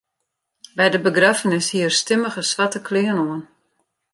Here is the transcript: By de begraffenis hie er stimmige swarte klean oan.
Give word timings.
By 0.77 0.87
de 0.93 0.99
begraffenis 1.07 1.67
hie 1.71 1.83
er 1.87 1.95
stimmige 2.01 2.43
swarte 2.51 2.79
klean 2.87 3.21
oan. 3.25 3.41